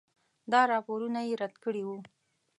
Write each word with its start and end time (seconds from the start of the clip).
دا 0.51 0.61
راپورونه 0.71 1.19
یې 1.27 1.33
رد 1.41 1.55
کړي 1.63 1.83
وو. 1.85 1.97